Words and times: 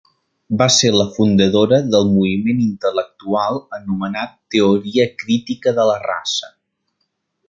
Va 0.59 0.67
ser 0.75 0.89
la 0.93 1.05
fundadora 1.17 1.77
del 1.95 2.07
moviment 2.13 2.63
intel·lectual 2.67 3.59
anomenat 3.81 4.33
Teoria 4.57 5.07
Crítica 5.23 5.75
de 5.81 5.87
la 5.91 5.99
Raça. 6.11 6.51